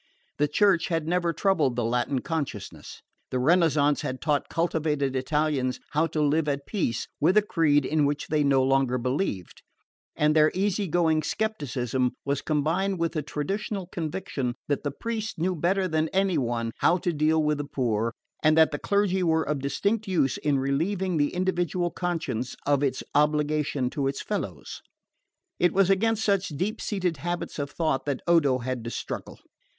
The 0.39 0.47
Church 0.47 0.87
had 0.87 1.07
never 1.07 1.31
troubled 1.31 1.75
the 1.75 1.85
Latin 1.85 2.21
consciousness. 2.21 3.03
The 3.29 3.37
Renaissance 3.37 4.01
had 4.01 4.19
taught 4.19 4.49
cultivated 4.49 5.15
Italians 5.15 5.79
how 5.91 6.07
to 6.07 6.23
live 6.23 6.47
at 6.49 6.65
peace 6.65 7.07
with 7.19 7.37
a 7.37 7.43
creed 7.43 7.85
in 7.85 8.07
which 8.07 8.29
they 8.29 8.43
no 8.43 8.63
longer 8.63 8.97
believed; 8.97 9.61
and 10.15 10.35
their 10.35 10.49
easy 10.55 10.87
going 10.87 11.21
scepticism 11.21 12.13
was 12.25 12.41
combined 12.41 12.97
with 12.97 13.15
a 13.15 13.21
traditional 13.21 13.85
conviction 13.85 14.55
that 14.67 14.81
the 14.83 14.89
priest 14.89 15.37
knew 15.37 15.55
better 15.55 15.87
than 15.87 16.09
any 16.09 16.35
one 16.39 16.71
how 16.79 16.97
to 16.97 17.13
deal 17.13 17.43
with 17.43 17.59
the 17.59 17.63
poor, 17.63 18.11
and 18.41 18.57
that 18.57 18.71
the 18.71 18.79
clergy 18.79 19.21
were 19.21 19.43
of 19.43 19.59
distinct 19.59 20.07
use 20.07 20.37
in 20.37 20.57
relieving 20.57 21.17
the 21.17 21.31
individual 21.35 21.91
conscience 21.91 22.55
of 22.65 22.81
its 22.81 23.03
obligation 23.13 23.87
to 23.91 24.07
its 24.07 24.23
fellows. 24.23 24.81
It 25.59 25.73
was 25.73 25.91
against 25.91 26.25
such 26.25 26.47
deep 26.47 26.81
seated 26.81 27.17
habits 27.17 27.59
of 27.59 27.69
thought 27.69 28.07
that 28.07 28.23
Odo 28.25 28.57
had 28.57 28.83
to 28.85 28.89
struggle. 28.89 29.37